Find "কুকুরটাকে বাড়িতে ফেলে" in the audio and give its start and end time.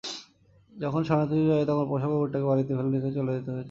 2.07-2.89